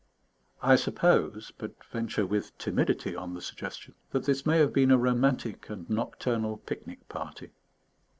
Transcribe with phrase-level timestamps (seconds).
[0.63, 4.97] I suppose, but venture with timidity on the suggestion, that this may have been a
[4.97, 7.51] romantic and nocturnal picnic party.